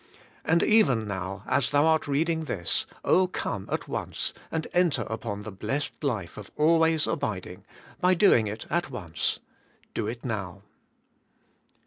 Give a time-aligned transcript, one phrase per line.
[0.43, 2.87] And even now, as thou art reading this,
[3.33, 7.65] come at once, and enter upon the blessed life of always abiding,
[7.99, 9.37] by doing it at once:
[9.93, 10.63] do it now.